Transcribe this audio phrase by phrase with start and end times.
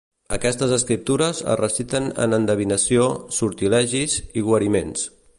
[0.35, 3.05] Aquestes escriptures es reciten en endevinació,
[3.41, 5.05] sortilegis i guariments.